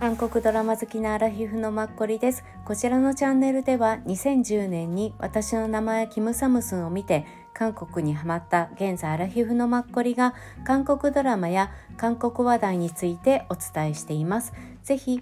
[0.00, 2.42] 韓国ドラマ好きなアラヒフのマッコリです。
[2.64, 10.32] こちらのチャンネルでは2010年に私の名前キムサムスンを見て韓国にハマった現在アラヒフのマッコリが
[10.64, 14.54] 韓国ドラマや韓国話題についてお伝えしています。
[14.84, 15.20] ぜひ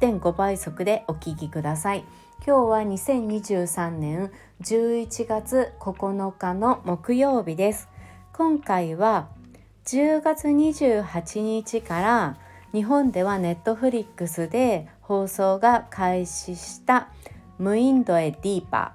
[0.00, 2.04] 1.5倍速でお聞きください。
[2.46, 7.88] 今日は2023年11月9日の木曜日です。
[8.34, 9.28] 今回は
[9.86, 12.36] 10月28日から
[12.72, 17.08] 日本ではネットフリックスで放送が開始した
[17.58, 18.94] 無インドへディーパ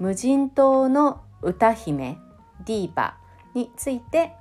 [0.00, 2.18] 無人島の歌姫
[2.64, 3.18] ディーパ
[3.54, 4.32] について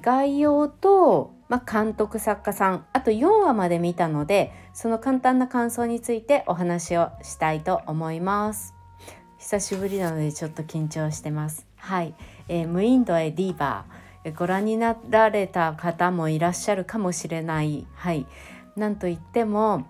[0.00, 8.74] 概要と、まあ、監督作家さんあと4話まで見たのでその簡単な感想についてお話をしたいと思います。
[9.38, 11.66] 久しぶりなのでちょっと緊張してます。
[11.76, 12.14] はい、
[12.48, 14.07] えー、無インドへディーバー。
[14.32, 17.86] ご覧になられた方もいらっしゃるかもしれない。
[17.94, 18.26] はい、
[18.76, 19.86] なんといっても、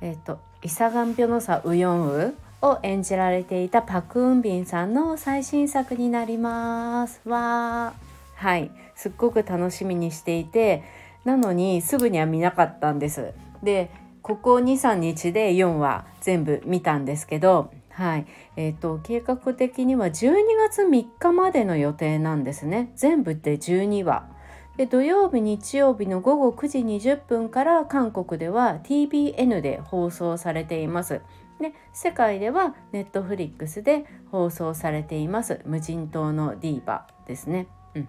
[0.00, 7.20] え、ー、とイサガンピョノサウヨンウを演じられていたパク・ウンビンさんの最新作になります。
[7.24, 7.94] わ
[8.34, 10.82] はい、すっごく楽しみにしていて
[11.24, 13.32] なのにすぐには見なかったんです。
[13.62, 13.90] で
[14.22, 18.26] ここ23日で4話全部見たんですけどはい。
[18.54, 20.34] えーと、計画的には12
[20.68, 22.92] 月3日までの予定なんですね。
[22.94, 24.28] 全部で12話。
[24.76, 31.22] で土曜日日曜日の午後9時20分から韓国では TBN で放送されています。
[31.60, 35.60] で世界ではネットフリックスで放送されています。
[35.64, 38.08] 無人島のディーバですね、うん、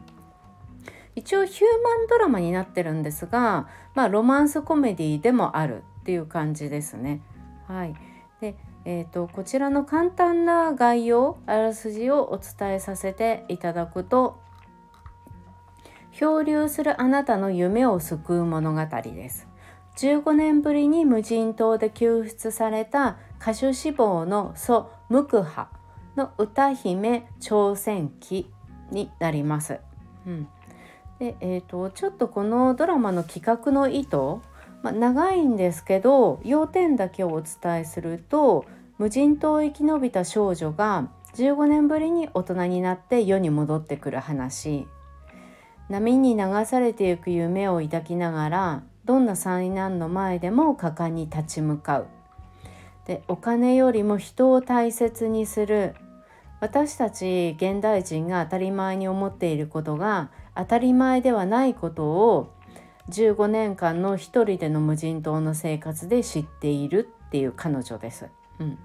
[1.16, 7.24] 一応ヒューマンドラマになってるんですがまあロマンスコメディでもあるっていう感じですね。
[7.68, 7.96] はい。
[8.40, 14.40] でえーと、こちらの簡単な概要あらすじをお伝えさせていただくと
[16.12, 19.48] 漂流するあなたの夢を救う物語です
[19.98, 25.70] 15年ぶりに無人島で救出された歌手志望のソ・ムクハ
[26.16, 28.50] の歌姫挑戦記
[28.92, 29.80] になります。
[30.26, 30.48] うん、
[31.20, 34.18] でえーとちょっとこのドラマの企画の意図
[34.82, 38.66] まあ、長いんですけど要点だけをお伝えすると
[38.98, 44.88] 無人島を生き延びた少女が15年ぶりに大人になって世に戻ってくる話。
[45.90, 52.08] 波に流されていく夢を抱きながらどんな災難の前でも果敢に立ち向かう。
[53.06, 55.96] でお金よりも人を大切にする。
[56.60, 62.54] 私たち現代人が当たり前に思っていることが当たり前ではないことを
[63.10, 68.28] 15年間の一人での無人島の生活で知っているっていう彼女です。
[68.60, 68.78] うん、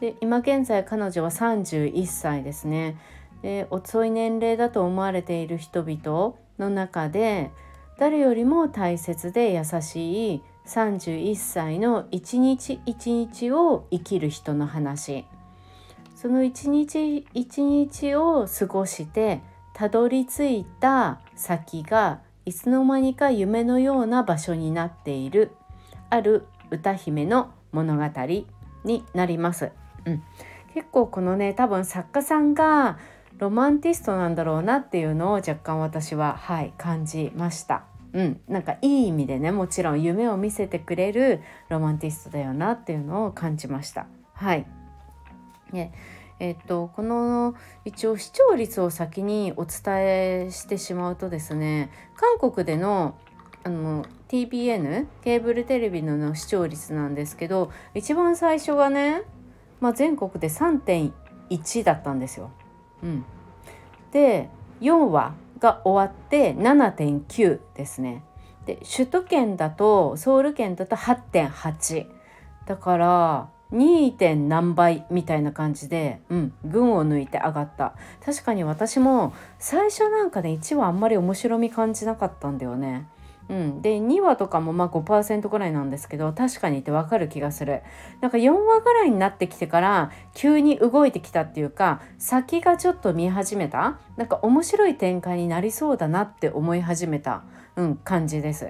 [0.00, 2.96] で今現在彼女は31歳ですね。
[3.42, 7.50] で遅い年齢だと思われている人々の中で
[7.98, 15.26] 誰よりも大切で優しい31歳の一日一日を生きる人の話
[16.16, 19.42] その一日一日を過ごして
[19.74, 25.52] たどり着いた先がいつの間にか夢のような場所になっている
[26.10, 28.04] ある歌姫の物語
[28.84, 29.72] になります。
[30.04, 30.22] うん、
[30.74, 32.98] 結構このね多分作家さんが
[33.38, 37.84] ロマンティストなんだろうなっていうのを若干私ははい感じました。
[38.12, 44.06] うん、なんかいい意味でねもちろん夢を見せてくれるロマンティストだよなっていうのを感じました。
[44.34, 44.66] はい、
[45.72, 45.92] ね
[46.44, 47.54] えっと、この
[47.86, 53.14] 一応視聴率を先にお伝えしてしまうとですね韓国での
[53.62, 59.22] あの TBN ケーブルテレビの視聴率なんですけど一番最初がね、
[59.80, 62.50] まあ、全国で3.1だったんですよ。
[63.02, 63.24] うん、
[64.12, 64.50] で
[64.82, 68.22] 4話が終わって7.9ですね。
[68.66, 72.06] で首都圏だとソウル圏だと8.8
[72.66, 74.36] だから 2.
[74.36, 77.94] 何倍みたいな感じで、うん、群を抜いて上がった
[78.24, 83.08] 確かに私も最初なんかね1話あんまり面白み感じなかったんだよね。
[83.50, 87.82] うん、で2話とかもまあ5%ぐらいなんですけど確かにってわかる気がする
[88.22, 93.98] なんか4話ぐらいになってきてから急に動いてきたっていうか先がちょっと見始めた？
[94.16, 97.42] なんか面白い展開になりそうだなって思い始めた、
[97.76, 98.68] うん、感じです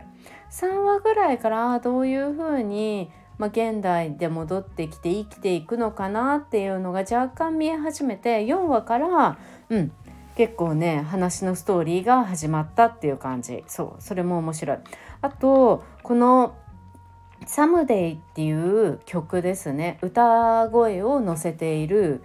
[0.50, 9.39] 3話ぐらいからどういう風にまあ、現代で戻ってきて生きていくのかなっていうのが若干見え始めて4話から
[9.69, 9.93] うん
[10.37, 14.79] 結構ね話のストーリーが始まったっていう感じそうそれも面白い。
[15.23, 16.55] あとこの
[17.47, 22.23] 「サムデイ」っていう曲ですね歌声を乗せている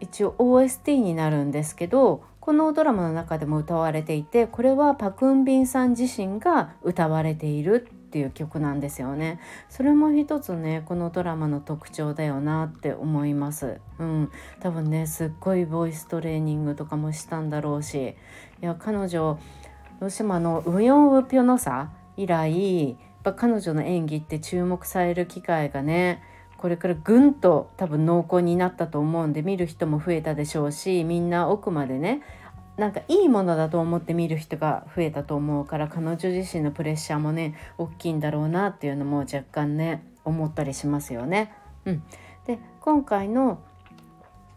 [0.00, 9.40] 一応 OST になるんですけどこのドラマの中でも歌われていてこれはパクンビンさん自身が歌われているっていう曲なんですよね。
[9.68, 13.80] それも一つねこのドラマの特徴だよなって思います。
[13.98, 14.30] うん。
[14.60, 18.14] 多分ねすっごいボイストレーニングとかもしたんだろうし。
[18.62, 19.36] いや彼女
[19.98, 26.22] どうしてもあのウヨンウピョのさ以来やっぱ彼女の演技って注目される機会がね
[26.56, 32.22] これからぐんと多分濃厚になったと思うんで見る人も増えたでしょうしみんな奥までね
[32.76, 41.52] なんかいいものだと思って見る人が増えたと思うから彼女自身のプレッシャーもね大きいんだろうなっていうのも若干ね思ったりしますよね。
[41.84, 42.02] うん、
[42.46, 43.60] で今回の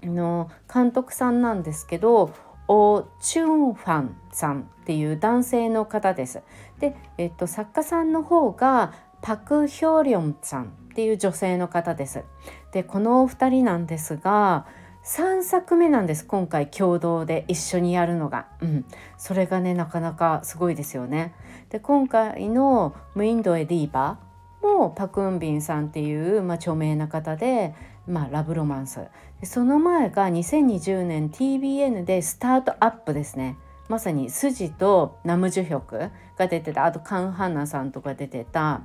[0.03, 2.33] の監督さんなんですけど
[2.67, 6.41] オ・チュンファンさんっていう男性の方です。
[6.79, 12.23] で、えっと、作家さんの方がパク・ヒョリョンさんっていう女性の方です。
[12.71, 14.65] でこのお二人なんですが
[15.07, 18.85] 3作目なんです今回共同で一緒にやるのが、うん、
[19.17, 21.33] それがねなかなかすごいですよね。
[21.69, 27.73] で今回の「ムインド・エディーバー」もパク・ンビンさんっていう、まあ、著名な方で
[28.07, 29.01] まあ、ラブロマンス。
[29.43, 33.57] その前が2020年 TBN でスタートアップですね。
[33.89, 36.85] まさにスジとナムジュヒョクが出てた。
[36.85, 38.81] あとカン・ハンナさんとか出てた。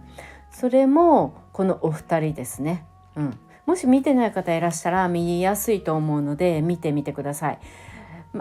[0.50, 2.84] それもこのお二人ですね、
[3.16, 7.58] うん、もし見てない方いらしたら見やすいと思うので見てみてください。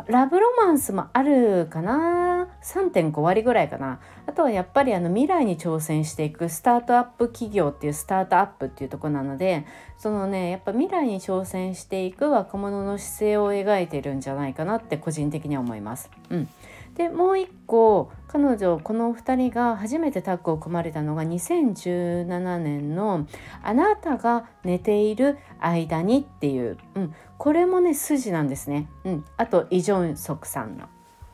[0.07, 9.65] ラブロマンスもあるかな？3.5割ぐらいかなあとはやっぱりあの未来に挑戦していくスタートアップ企業っていうスタートアップっていうとこなので
[9.97, 16.09] そのねやっぱ未来に挑戦していく若者の姿勢を描いてるんじゃないかなって個人的には思います。
[16.29, 16.49] うん、
[16.95, 23.27] でもう一個彼女この2人が初めてタッグを組まれたのが2017年の
[23.61, 28.87] 「あなたが寝ている間に」っていう、うん、これもね筋なんですね。
[29.03, 30.85] うん、あとイ・ジョンソクさんの。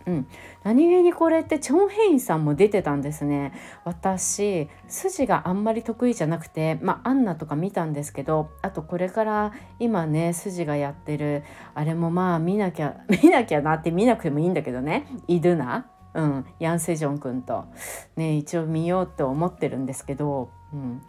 [0.07, 0.27] うん、
[0.63, 3.51] 何気にこれってチョン・ヘインさんも出てたんですね。
[3.83, 11.43] 私筋があんまり得意じゃなくてまあアンナとか見たんですけどあとこれから今ね筋がやってる。
[11.75, 15.05] あれもまあ見なきゃ 見なきゃなって見なくてもいいんだけどね。
[15.27, 15.85] イドゥナ。
[16.17, 17.65] うん、ヤン・セジョン君と、
[18.15, 21.01] ね、一応見ようと思ってるんですけど、うん。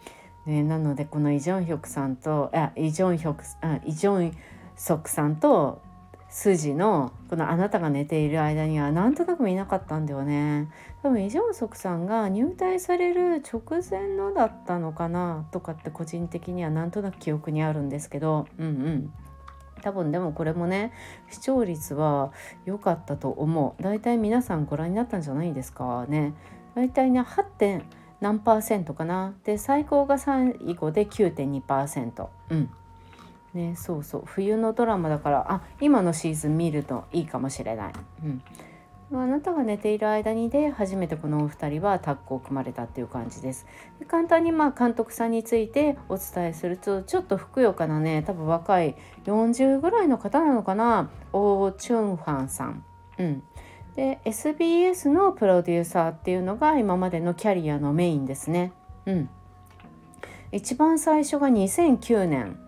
[0.45, 4.37] ね、なのでこのイ・ジョンヒョクさんとあイ・ジョンヒョクあイ・ジョン
[4.75, 5.81] ソクさんと
[6.29, 10.69] 筋のこの「あなたが寝ている間」にはなんとなく見なかったんだよね。
[11.03, 19.13] 多分イ・ジョンソクさんが入隊される直前のだったのかなとかって個人的にはなんとなく記憶にあるんですけどうんうん。
[19.79, 20.91] 多分でもこれもね
[21.29, 22.31] 視聴率は
[22.65, 23.83] 良かったと思う。
[23.83, 26.33] 大体皆さんご覧になったんじゃないですかね。
[26.75, 27.43] 大体ね 8.
[27.43, 27.83] 点
[28.21, 29.33] 何パーセントかな。
[29.43, 32.69] で最高が最後で9.2%うん。
[33.53, 34.23] ねそうそう。
[34.25, 37.93] 冬のドラマだからあ今のシーズン見るといいかもしれない。
[38.23, 38.41] うん。
[39.11, 43.65] あなたが寝ている間にで初めてこのお二人はタッグを組まれたっていう感じです。
[43.97, 48.95] で簡単にまあ監督さんについてお伝えするとちょっとふくよかなね多分若い
[49.25, 52.83] 40ぐらいの方なのかなオー・チュンファンさん。
[53.17, 53.43] うん、
[53.95, 58.73] で SBS のプロデューサーっていうのが今までのキャリアのメインですね。
[59.07, 59.29] うん、
[60.51, 62.59] 一番最初が2009年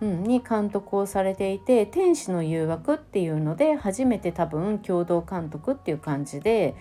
[0.00, 6.74] うん、に監督をされていて「天使の誘惑」っていうので初めて多分共同監督っていう感じで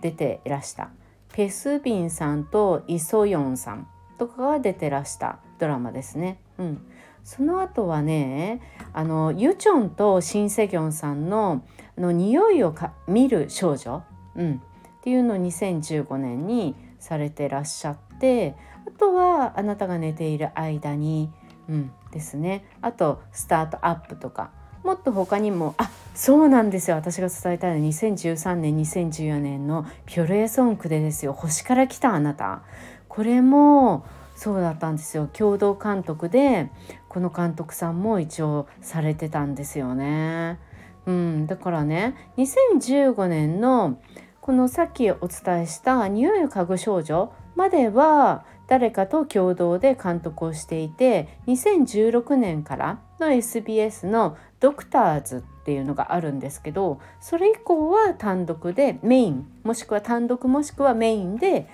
[0.00, 0.90] 出ていらした。
[1.32, 3.86] ペスビンさんとイ・ソヨンさん
[4.18, 6.40] とかが出てらしたドラマですね。
[6.58, 6.82] うん、
[7.22, 8.60] その後はね
[8.92, 11.62] あのユチョンとシン・セギョンさんの
[11.96, 14.02] 「の匂いをか見る少女」
[14.34, 21.30] うん、っていうのを2015年にされてらっしゃってあとは「あなたが寝ている間に」
[21.68, 22.64] うん、ですね。
[22.80, 24.50] あとスタートアップとか。
[24.84, 26.96] もっと他にもあそうなんですよ。
[26.96, 31.32] 私が伝えたいのは2013年2014年のピョルエソンクでですよ。
[31.32, 32.62] 星から来たあなた。
[33.08, 34.06] これも
[34.36, 35.28] そうだったんですよ。
[35.32, 36.70] 共同監督で
[37.08, 40.58] この監督さんも一応されてたんですよね。
[41.06, 43.98] うん、だからね2015年の
[44.40, 61.66] このさっきお伝えした「匂いを嗅ぐ少女」までは誰かと共同で監督をしていて2016年からの SBS の「ドクターズ」っていうのがあるんですけどそれ以降は単独でメインもしくは単独もしくはメインで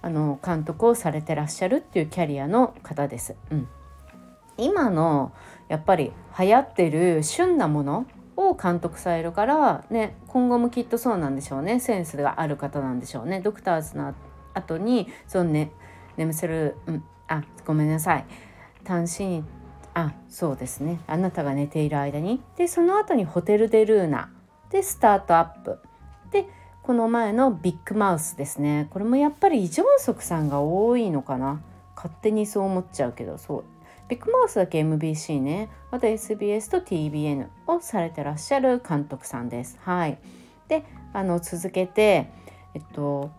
[0.00, 3.34] あの監督をされてらっしゃるっていうキャリアの方です。
[3.50, 3.68] うん、
[4.56, 5.32] 今の
[5.68, 11.80] やっぱり流行ってる旬なものを監督されるからね今後もきっとそうなんでしょうね。
[11.80, 13.40] センスがある方なんでしょうね。
[13.40, 14.14] ドクターズの
[14.54, 15.72] 後にそのね
[16.16, 18.24] 眠せる、うん、あごめんなさい。
[18.84, 19.44] 単身
[19.94, 21.00] あそうですね。
[21.06, 22.42] あなたが寝ている間に。
[22.56, 24.30] でその後にホテル・デ・ルーナ。
[24.70, 25.78] でスタートアップ。
[26.30, 26.46] で
[26.82, 28.88] この前のビッグマウスですね。
[28.90, 31.62] これもやっぱりイ・ジョンソクさんが多いのかな。
[31.96, 33.64] 勝手にそう思っちゃうけどそう。
[34.08, 35.70] ビッグマウスだけ MBC ね。
[35.90, 39.78] あと SBS と TBN をされてらっしゃる監督さんです。
[39.80, 40.18] はい。
[40.68, 42.30] であの続けて
[42.74, 43.30] えっと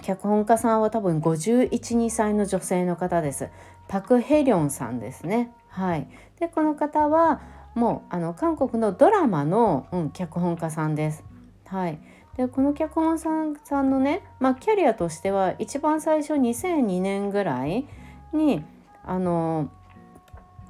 [0.00, 3.48] 脚本家さんは多分512歳の女性の方です。
[3.88, 5.52] パク・ヘリョンさんですね。
[5.68, 6.08] はい。
[6.38, 7.40] でこの方は
[7.74, 11.24] もうあの韓国のドラマの、うん、脚本家さんです。
[11.66, 11.98] はい。
[12.36, 17.86] でこの脚本さんさんのね、まあ、キャリアとしては一番最初2002年ぐらい
[18.32, 18.64] に
[19.04, 19.70] あの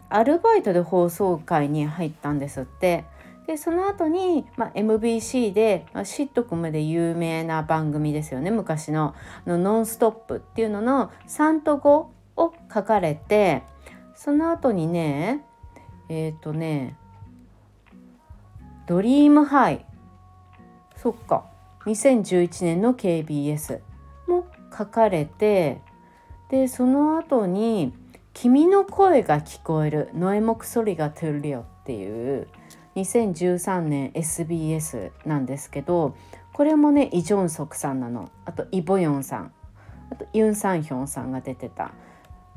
[0.08, 3.04] アルバイトで放送会に入ったんですって。
[3.48, 9.14] でその後に、まあ、MBC で、まあ、シットコムで有名な番組ですよね昔の
[9.46, 13.62] 「のノンストップ」っていうのの3と5を書かれて
[14.14, 15.46] その後にね
[16.10, 16.98] えっ、ー、とね
[18.86, 19.86] 「ドリームハイ」
[20.96, 21.46] そっか。
[21.86, 23.80] 2011年の KBS
[24.26, 24.44] も
[24.76, 25.80] 書かれて
[26.50, 27.94] でその後に
[28.34, 30.10] 「君の声が聞こえる。
[30.12, 32.46] ノエモクソリがトゥルリオ」っていう
[32.98, 36.16] 2013年 SBS なんですけど
[36.52, 38.30] これもねイ・ジョンソクさんなの。
[38.44, 39.52] あとイ・ボヨンさん。
[40.10, 41.92] あとユン・サンヒョンさんが出てた。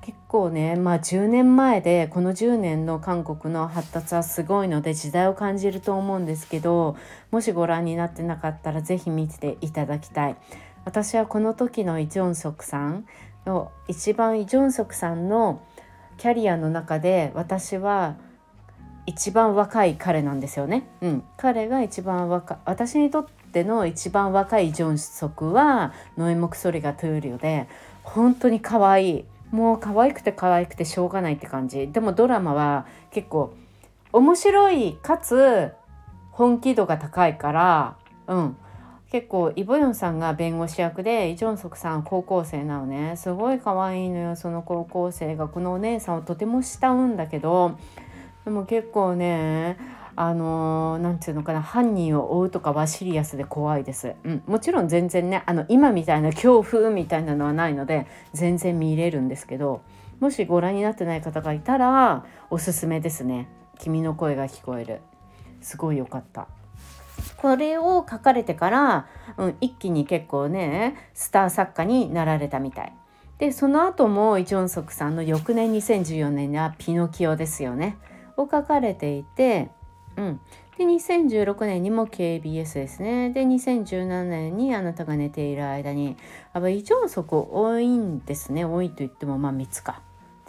[0.01, 6.97] 結構ねまあ10年前でこの10年の韓国の発達はすごいので時代を感じると思うんですけど
[7.29, 10.35] もしご覧になってなかったら是非見ていただきたい。
[10.83, 13.05] 私はこの時のイ・ジョンソクさん
[13.45, 15.61] の一番イ・ジョンソクさんの
[16.17, 18.15] キャリアの中で私は
[19.05, 20.87] 一番若い彼なんですよね。
[21.01, 27.67] うん、彼が一番若私にとっての一番若いジョンソクはノエモクソリがトゥーリオで
[28.03, 29.25] 本当に可愛い。
[29.51, 31.89] もう可愛くて可愛くてしょうがないって感じ。
[31.89, 33.53] でもドラマは結構
[34.13, 35.73] 面白いかつ
[36.31, 38.57] 本気度が高いからうん。
[39.11, 43.17] 結構イ・ボヨンさんが弁護士役でイ・ジョンソクさん高校生なのね。
[43.17, 45.49] すごい可愛いのよその高校生が。
[45.49, 47.77] このお姉さんをとても慕うんだけど
[48.45, 49.77] でも結構ね
[50.15, 59.81] あの何、て言うのかな犯人を追うとかはシリアスで怖いです、うん、もちろん全然ねあの今みたいな恐怖みたいなのはないので全然見れるんですけど
[60.21, 63.47] もしご覧になってない方がいたらおすすめですね。
[63.79, 65.01] 君の声が聞こえる。
[65.61, 66.47] すごい良かった。
[67.37, 69.07] これを書かれてから、
[69.37, 72.93] うん、一気に結構ねスター作家になられたみたい。
[73.39, 77.97] でその後もイ・ジョンソクさんの翌年2014年には「ピノキオ」ですよね。
[78.41, 79.69] を書かれていて、
[80.17, 80.39] うん、
[80.77, 83.29] で2016年にも KBS ですね。
[83.29, 86.17] で2017年にあなたが寝ている間に
[86.53, 88.65] やっぱイ・ジョンソク多いんですね。
[88.65, 90.01] 多いと言ってもまあ3つか。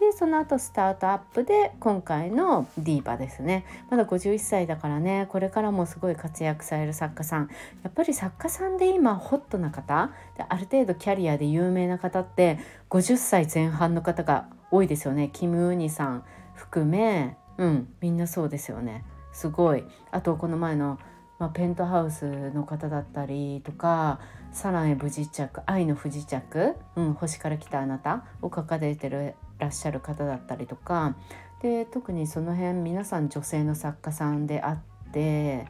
[0.02, 3.64] でその後スタートアップで今回のディーバですね。
[3.88, 5.26] まだ51歳だからね。
[5.28, 7.48] これからもすごい活躍される作家さん。
[7.84, 12.58] やっぱり作家さんで今ホットな方である程度キャリアで有名な方って
[12.90, 15.30] 50歳前半の方が多いですよね。
[15.32, 17.88] キム・ウニさん含めうん。
[18.00, 19.04] みんなそうですよね。
[19.32, 19.84] すごい。
[20.10, 20.98] あとこの前の、
[21.38, 24.20] まあ、ペントハウスの方だったりとか
[24.52, 31.16] 「サランへ不時着愛の不時着、うん、星から来たあなた」を書かれてるらっしゃる方だったりとか
[31.62, 35.66] で特にその辺皆さん女性の作家さんであって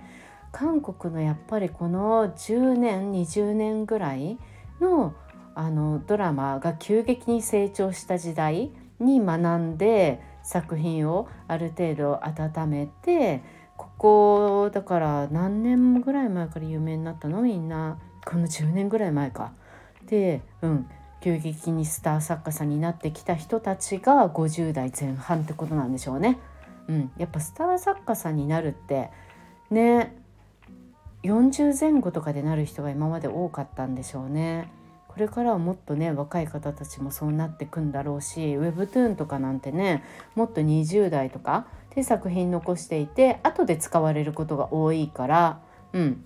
[0.50, 4.38] 韓国のやっぱりこの10年20年ぐらい
[4.80, 5.14] の
[5.54, 8.70] あのドラマが急激に成長した時代
[9.00, 13.42] に学んで作品をある程度温めて
[13.76, 17.42] ここだから何年ぐらい前から有名になったの？
[17.42, 19.52] みんなこの10年ぐらい前か。
[20.06, 20.86] でうん
[21.20, 26.38] 急激にスター作家さんになってきた人たちが50代前半ってことなんでしょうね。
[26.88, 29.10] うん、やっぱスター作家さんになるって
[29.70, 30.16] ね
[31.22, 34.68] 40前後とかでなる人が今まで多かったんでしょうね。
[35.12, 40.02] これからはもっとね若い方たちもそうなってくんだろうし Webtoon とかなんてね
[40.34, 45.60] もっと20代とかで作品残していて後で使われることが多いから
[45.92, 46.24] うん。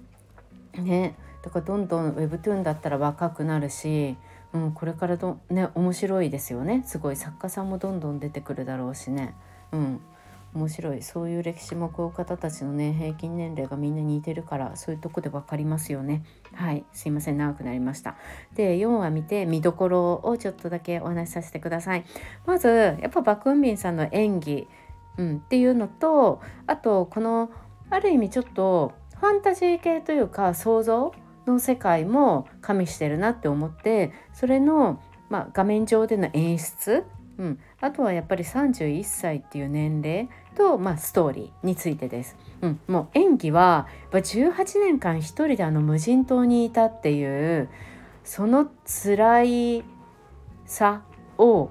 [0.75, 1.17] ね。
[1.43, 4.17] だからどんどん Webtoon だったら若くなるし、
[4.53, 6.83] うん、これからどね面白いですよね。
[6.87, 9.35] すごい作家さんもどんどん出てくるだろうしね。
[9.73, 10.01] うん。
[10.57, 11.03] 面白い。
[11.03, 16.25] そういう歴史もこう方たちのね平均年齢がみんな似てるからそういうとこで分かりますよね。
[16.55, 16.85] はい。
[16.93, 17.39] すいません。
[17.39, 18.17] 長くなりました。
[18.55, 22.05] で4話見て見どころをちょっとだけお話しさせてください。
[22.47, 24.67] まずやっぱバクンビンさんの演技、
[25.19, 27.51] うん、っていうのとあとこの
[27.91, 31.13] ある意味ちょっとファンタジー系というか想像
[31.47, 37.05] の世界も加味してるなって思ってそれの、まあ、画面上での演出
[37.39, 42.37] うん、あとはやっぱり31歳っていう年齢と、まあ、ストーリーについてです。
[42.63, 47.69] うん、もう演技は18年間一人であの無人島にいたっていう
[48.25, 49.85] その辛い
[50.65, 51.03] さ
[51.39, 51.71] を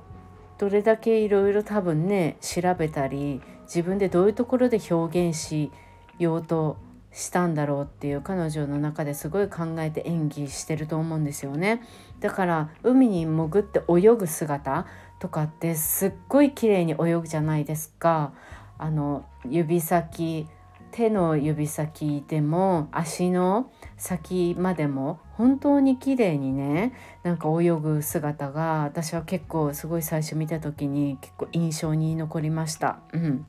[0.58, 5.72] どれだけいろいろ多分ね調べたり自分でどういうところで表現し
[6.20, 6.78] ようと
[7.12, 11.82] したんだろうっていう彼女の中ですごい考えて演技してると思うんですよね。
[12.20, 14.86] だから海に潜って泳ぐ姿
[15.20, 18.34] とかってすっごい綺麗に泳ぐじゃないですか。
[18.78, 20.48] あの指先
[20.92, 33.00] 手の指先でも足の先までも本当に綺麗にねなんか泳ぐ姿が私は結構すごい最初見た時に結構印象に残りました。
[33.12, 33.46] うん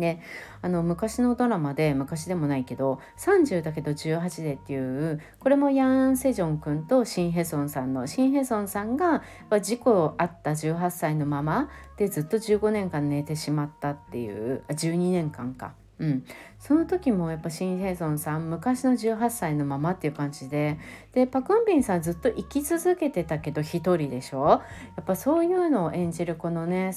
[0.00, 0.20] で
[0.62, 9.22] あの昔のドラマで昔でもないけど30だけど18でっていうこれもヤン・セジョン君とシン・ヘソンさんのシン・ヘソンさんが
[9.62, 15.74] 事故あった18歳のままでずっと15年間寝てしまったっていう12年間か。
[16.00, 16.24] うん、
[16.58, 20.78] その時もやっぱシン・ヘソンさん昔の18歳のままっていう感じで
[21.12, 24.62] でパクンビンさんずっと生き続けてたけど一人でしょ。
[24.96, 26.92] やっぱそういうのを演じるこのね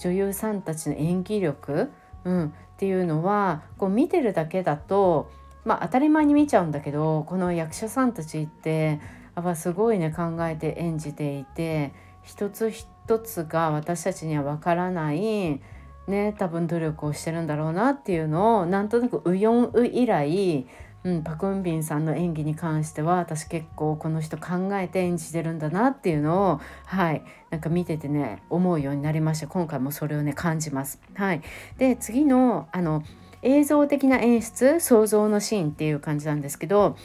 [0.00, 1.92] 女優さんたちの演技力
[2.24, 5.30] うん、っていうのはこう見てるだけだと、
[5.64, 9.00] まあ、当たり前に見ちゃうんだけどこの役者さんたちって
[9.36, 15.60] やっぱすごいね考えて演じていて一つ一つが私たちには分からない
[16.06, 20.66] ね多分努力をしてるんだろうなっていうのをなんとなくうよんう以来
[21.04, 31.00] うん、パクンビンさんの演技に関しては私結構この人考えて演じてるんだなっていうのをはいなんか見ててね思うようになりました今回もそれをね感じます。
[31.14, 31.42] はい、
[31.76, 33.04] で次のあの
[33.42, 36.96] 映像的な演出想像のシーンっていう感じなんですけど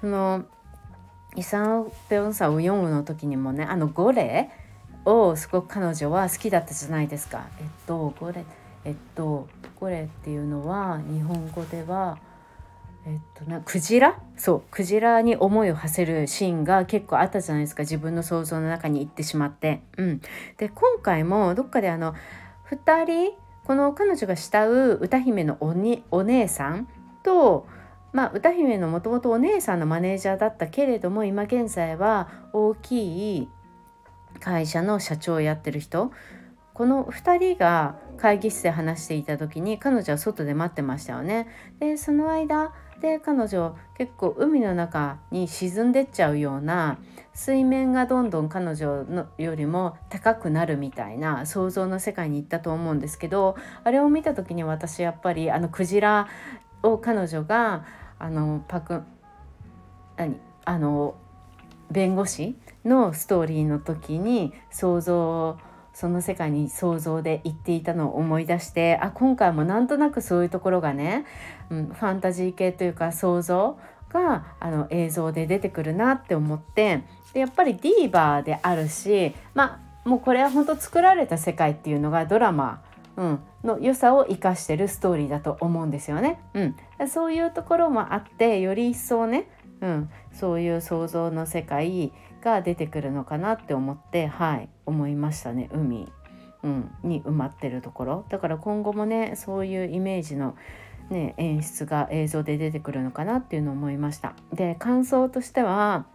[0.00, 0.44] その
[1.34, 4.50] イサン・ペヨンサ・ウヨンウの時にもねあのゴレ
[5.04, 7.46] をすごく彼女は好きだったじゃないですか。
[7.58, 8.44] えっとゴレ
[8.84, 9.48] えっと
[9.80, 12.18] ゴレっていうのは日本語では
[13.06, 14.20] えっとなクジラ？
[14.36, 19.82] そうクジラに思いを馳せるシーンが結構あったじゃないですか自分の想像の中に行ってしまって。
[19.96, 20.20] うん、
[20.58, 22.14] で今回もどっかであの
[22.70, 23.32] 2人
[23.64, 26.88] この彼女が慕う歌姫のおにお姉さん
[27.22, 27.66] と、
[28.12, 33.48] まあ、歌姫のもともとお姉さんのマネージャーだったけれども今現在は大きい
[34.40, 36.10] 会社の社長をやってる人
[36.74, 41.46] この2人が会議室で話していた時に彼女は外で待ってましたよね。
[41.78, 46.98] でその間で彼女結構海の中に沈んでっちゃうような
[47.32, 56.28] 水面がどんどん彼女のよりも高くなるみたいな想像の世界に行ったと思うんですけどあれを見た時に私やっぱりあのクジラ
[56.82, 57.84] を彼女が
[58.18, 59.02] あのパク
[60.16, 61.14] 何あの
[61.90, 65.58] 弁護士のストーリーの時に想像を
[66.00, 71.26] その世界に想像で行っていたのを思い出してあ今回もなんとなくそういうところがね、
[71.68, 82.82] うん、ファンタジー系というか想像があの映像で出てくるなって思ってでやっぱりディーバーであるしまあもうこれは本当作られた世界っていうのがドラマ、
[83.18, 86.40] うん、の良さを生かしてるストーリーだと思うんですよね。
[86.54, 89.50] うん、そういうところもあってより一層ね、
[89.82, 92.10] うん、そういう想像の世界
[92.40, 96.08] が出てくるのかなって思ってはい思いましたね海、
[96.62, 100.56] うん、に埋まってるところだから今後もねそういうイメージの、
[101.10, 104.34] ね、演出が映像で出てくるのかなっていうのを思いました。
[104.52, 106.06] で感想としては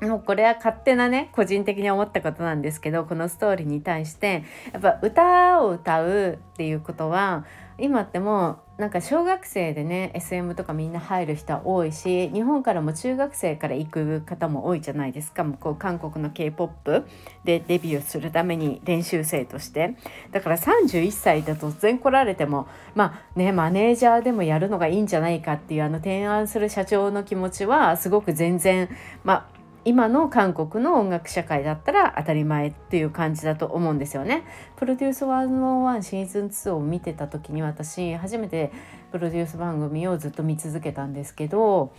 [0.00, 7.44] もうこれは勝手なね個人的に思ったことなんですけどこのストーリーに対してやっぱ歌を歌うっていうことは
[7.80, 15.44] 今ってもうなんか小学生でね SM とかみんな入る人は多いし日本からも中学生から行く方も多いじゃないですか。
[15.44, 17.04] 向こう韓国の k p o p
[17.44, 19.96] でデビューするために練習生として。
[20.30, 28.88] だから31歳で突然来られてもまあねマネージャーでもやるのがいいんじゃないかっていうあの提案する社長の気持ちはすごく全然
[29.24, 34.44] まあ今の韓国の音楽社会だったら当たり前っていう感じだと思うんですよね。
[34.76, 38.72] プロデュース101シーズン2を見てた時に私初めて
[39.10, 41.92] プロデュース番組をずっと見続けたんですけど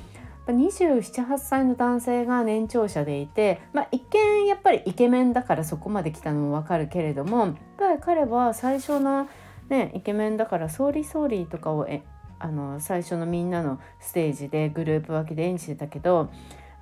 [0.48, 9.28] 27、8歳の男性が年長者でいて、まあ、一見やっぱりイケメンだからそこまで来たのもわかるけれどもやっぱり彼は最初の、
[9.70, 12.04] ね、イケメンだから「Sorry Sorry」とかをえ
[12.40, 16.32] あの最初のみんなのステージでグループ分けで演じてたけど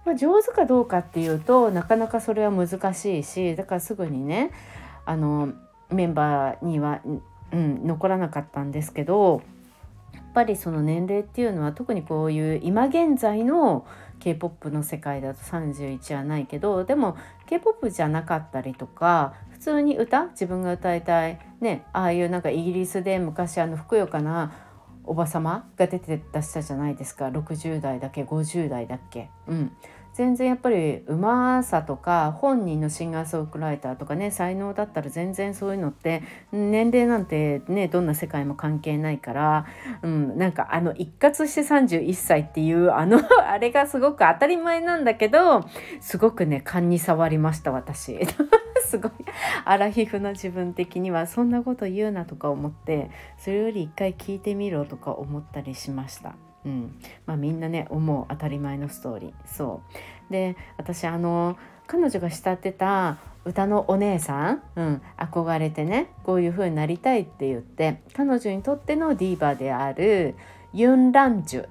[0.05, 4.51] まあ、上手かどうかっていうとなかなかそれは難しいしだからすぐにね
[5.05, 5.53] あの
[5.91, 7.01] メンバーには、
[7.51, 9.41] うん、残らなかったんですけど
[10.13, 13.85] やっぱりその年齢っていうのは特にこういう今現在の
[14.19, 24.53] k p o p の世界だと31はないけどでも k p o p じゃなかったりとか普通に歌自分が歌いたいねああいうなんかイギリスで昔あのふくよかな
[25.09, 27.29] おばさまが出て出したじゃないですか。
[27.29, 29.31] 60代だっけ50代だっけ。
[29.47, 29.71] うん。
[30.13, 39.65] 全然やっぱりうまさとか本人のシンガーソングライターとかね才能だったら全然そういうのって年齢なんてねどんな世界も関係ないから、
[40.01, 45.65] うん、なんかあの一括して31歳っていうあの あれがすごく当たり前なんだけど
[46.01, 48.19] すごくね勘に触りました私。
[48.89, 49.11] すごい
[49.65, 56.48] アラヒフな自分的にはそんなこと言うなとか思ってそれより一回聞いてみろとか思ったりしました。
[56.65, 56.99] うん。
[57.25, 59.33] まあ、みんなね思う当たり前のストーリー。
[59.45, 59.81] そ
[60.29, 60.31] う。
[60.31, 70.35] で私あの彼女が慕ってた歌のお姉さん、うん、憧れてねこういう風になりたいって言って彼女にとってのディーバである
[70.73, 71.67] ユン・ランジュ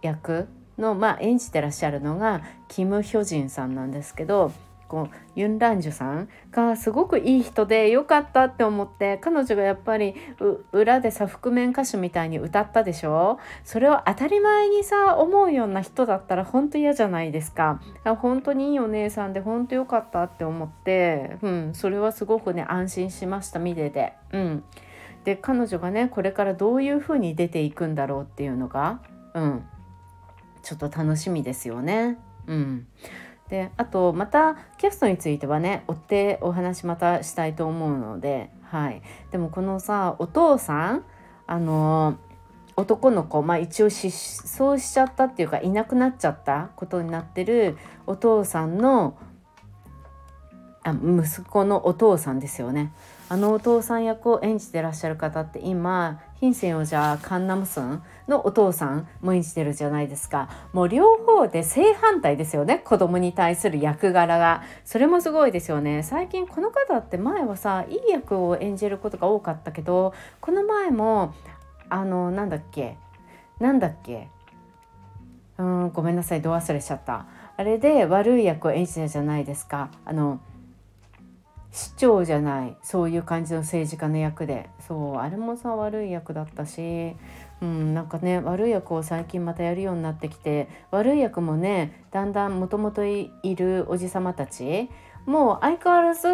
[0.00, 0.48] 役
[0.78, 4.52] の、まあ、演じてらっしゃるのがキム・ヒョジンさんなんですけど
[4.94, 10.14] こうユン・ランジュさんがすごくいい人でよかったって思って彼女がやっぱり
[10.70, 13.40] 裏でさ覆面歌手みたいに歌ったでしょ？
[13.64, 17.82] それを当たり前にさ思うような人だったら本当嫌じゃないですか。
[18.04, 24.12] 本当にいいお姉さんで本当よかったって思って、うん、それはすごくね安心しました見てて。
[24.32, 24.64] うん。
[25.24, 29.00] で彼女がねこれからどういう風に出ていくんだろうっていうのが、
[29.34, 29.64] うん、
[30.62, 32.18] ちょっと楽しみですよね。
[32.46, 32.86] うん、
[33.54, 41.04] であとまたキャストについてはね追ってお話またしたいと思うので、はい、でもこのさお父さん
[41.46, 42.18] あの
[42.74, 44.08] 男の子、まあ、一応失
[44.60, 49.16] 踪しちゃったっていうかいなくなっちゃったことになってるお父さんの
[50.82, 52.92] あ息子のお父さんですよね。
[53.28, 60.48] あのお父さん役を演じてらっしゃる方って今ヒンセンをじゃあカンナムスンのお父さんも演じてるじゃないですか。
[60.72, 64.62] もう両方で正反対ですよね子供に対する役柄が。
[64.84, 66.02] それもすごいですよね。
[66.02, 71.34] 最近この方って前はさいい役を演じることが多かったけどこの前も
[71.88, 72.98] あのなんだっけ？
[73.58, 74.28] なんだっけ？
[75.56, 77.26] うんごめんなさいど忘れしちゃった。
[77.56, 79.88] あれで悪い役を演じたじゃないですか。
[80.04, 80.40] あの
[81.74, 84.70] 市長じゃないそういう感じの政治家の役で。
[84.86, 87.16] そうあれもさ悪い役だったし、
[87.60, 94.88] うん、なんかね悪い役を最近またやるようになってきて悪い役もねだんだんもともといるおじさまたち
[95.26, 96.28] もう相変わらず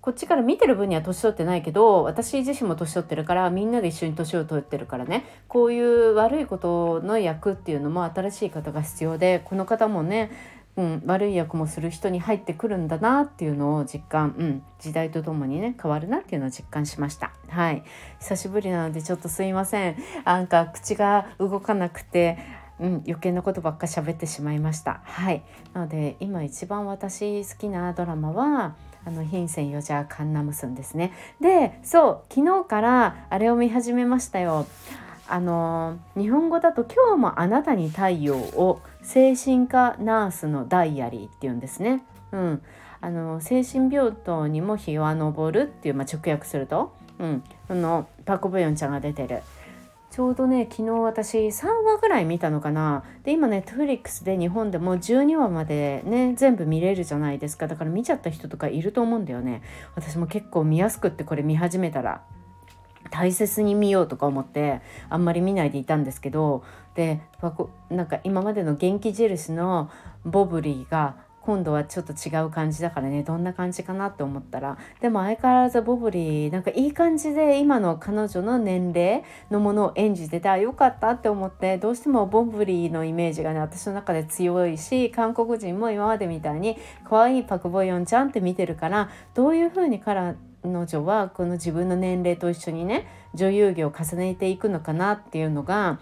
[0.00, 5.26] こっちから見てる分には年取ってないけど私自身も年取ってるからみんなで一緒に年を取ってるからね。
[5.46, 10.30] こういう悪いことの役っていうのも新しい方が必要でこの方もね
[10.76, 17.32] うん、悪い役もする人に入ってくるんだなっていうのを実感、うん、時代とともにね変わるなっていうのを実感しました。
[17.48, 17.82] はい。
[18.20, 19.96] 久しぶりなのでちょっとすいません。
[20.24, 22.38] なんか口が動かなくて
[22.80, 25.02] うん、余計なことばっか喋ってしまいました。
[25.04, 25.42] はい。
[25.74, 31.12] なので今一番私好きなドラマはあのヒンセンヨジャーカンナムスンですね。
[31.40, 34.66] でそう昨日からあれを見始めましたよ。
[35.32, 42.02] あの日本語だと「今日もあなたに太陽を精神科ナースのダイアリー」っていうんですね。
[42.32, 42.62] うん、
[43.00, 49.42] あの精神病棟にも日は昇るっていう、まあ、直訳すると、うん、そのパク・ブヨンちゃんが出てる。
[50.10, 53.04] ちょうどね昨日私3話ぐらい見たのかな。
[53.22, 57.68] で今ネットフリックスで日本でも12話までね全部見れるじゃないですか。
[57.68, 59.62] だから見ちゃった人とかいると思うんだよね。
[59.94, 62.22] 私も結構見やすくってこれ見始めたら。
[63.10, 66.62] 大切に見ようとか思ってあんまり見ないでいたんですけど
[66.94, 67.20] で
[67.90, 69.90] なんか今までの元気印の
[70.24, 86.76] ボブリーが今度はちょっと違う感じだからねどんな感じかなって思ったらでも相変わらずボブリーなんかいい感じで今の彼女の年齢のものを演じててあよかったって思ってどうしてもボブリーのイメージがね私の中で強いし韓国人も今までみたいに
[87.08, 95.98] 可愛いパク・ボヨンちゃんって見てるからどういう風にから彼女はこの自分の年齢と一緒にね女優業を重ねていくのかなっていうのが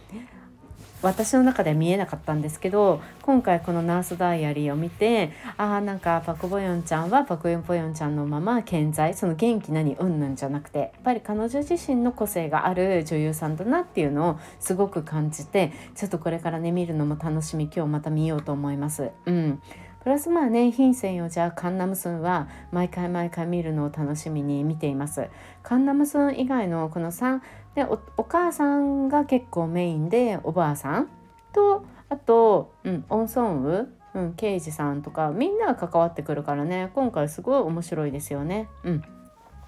[1.00, 19.10] 私の中では見えなかったんですけど今回この「ナースダイアリー」を見てああんかパク・ボヨンちゃんはパク・ボヨンちゃんのまま健在その元気何うんぬんじゃなくてやっぱり彼女自身の個性がある女優さんだなっていうのをすごく感じてちょっとこれからね見るのも楽しみ今日また見ようと思います。
[19.26, 19.62] うん
[20.02, 25.28] プラスまあね品線をじゃあカンナムスンは毎回毎回見るのを楽しみに見ています
[25.62, 27.40] カンナムスン以外のこの3
[27.74, 27.84] で
[28.16, 31.08] お母さんが結構メインでおばあさん
[31.52, 38.68] とあと、うん、オンソンウ、うん、刑事さんとかみんなが関わってくるからね今回すごい面白いですよね。
[38.84, 39.04] うん、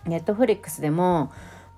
[0.07, 1.31] ネットフリックスでも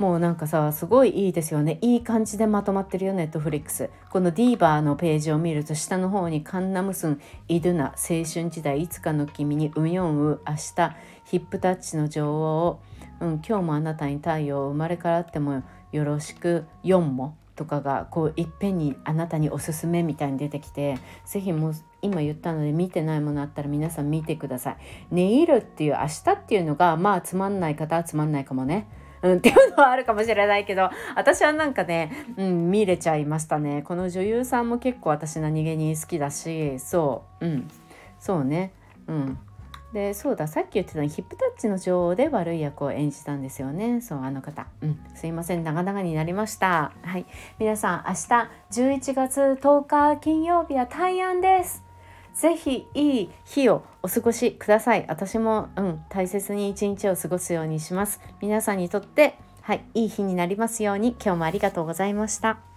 [0.03, 12.81] もうなんかさすごいいいですよねいい感じでまとまってるよネットフリックスこのディーバーのページを見ると下の方にカンナムスンイドゥナ青春時代いつかの君にウヨンウ明日ヒップタッチの女王
[13.21, 15.63] うん、今日もあなたに太陽生まれ変わっても
[15.93, 24.77] よろしく4もとかがこういっぺんにあなたにおすすめみたいに出てきて是非もう今言ったので見てないものあったら皆さん見てください。
[25.13, 28.89] 寝入るっていう明日っていうのがまあつまんない方はつまんないかもね。
[29.23, 33.83] うん、っていうのはあるかもしれないけど私はなんかね、うん、見れちゃいましたね。
[33.83, 37.69] この女優さんも結構私何気に好きだしそううん
[38.19, 38.73] そうね。
[39.09, 39.39] うん。
[39.93, 44.01] でそうださっき言ってたヒップタッチの女王で悪い役を演じたんですよね。
[44.01, 44.67] そうあの方。
[44.81, 44.99] うん。
[45.15, 45.65] すいません。
[45.65, 46.93] 長々になりました。
[47.03, 47.27] はい。
[47.59, 51.92] 皆さん明日11月10日金曜日は大安です。
[52.35, 55.05] ぜひいい日をお過ごしください。
[55.09, 58.21] 私もうん大切に一日を過ごすようにします。
[58.41, 62.72] 皆さんにとってはいいい日になりますように今日もありがとうございました。